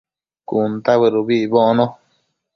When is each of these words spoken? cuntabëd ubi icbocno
cuntabëd 0.47 1.13
ubi 1.21 1.35
icbocno 1.45 1.85